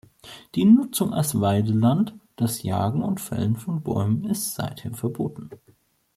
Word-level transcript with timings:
Die 0.55 0.65
Nutzung 0.65 1.13
als 1.13 1.39
Weideland, 1.39 2.15
das 2.35 2.63
Jagen 2.63 3.03
und 3.03 3.21
Fällen 3.21 3.55
von 3.55 3.83
Bäumen 3.83 4.27
ist 4.27 4.55
seither 4.55 4.95
verboten. 4.95 5.51